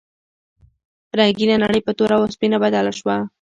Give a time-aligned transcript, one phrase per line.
[1.19, 3.15] رنګینه نړۍ په توره او سپینه بدله شوه.